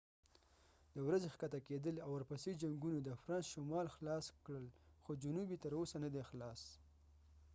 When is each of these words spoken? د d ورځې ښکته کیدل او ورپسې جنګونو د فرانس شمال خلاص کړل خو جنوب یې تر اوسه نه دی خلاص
د 0.95 0.95
d 0.95 1.05
ورځې 1.07 1.31
ښکته 1.33 1.59
کیدل 1.67 1.95
او 2.05 2.09
ورپسې 2.13 2.51
جنګونو 2.61 2.99
د 3.01 3.09
فرانس 3.21 3.45
شمال 3.53 3.87
خلاص 3.95 4.25
کړل 4.45 4.65
خو 5.03 5.11
جنوب 5.23 5.47
یې 5.53 5.61
تر 5.63 5.71
اوسه 5.79 5.97
نه 6.05 6.09
دی 6.13 6.21
خلاص 6.29 6.61